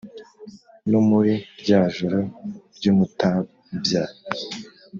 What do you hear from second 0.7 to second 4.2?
No muri rya joro ry'umutambya